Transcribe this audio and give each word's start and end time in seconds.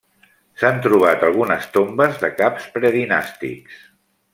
S'han 0.61 0.79
trobat 0.85 1.27
algunes 1.29 1.69
tombes 1.77 2.19
de 2.25 2.33
caps 2.43 2.69
predinàstics. 2.79 3.81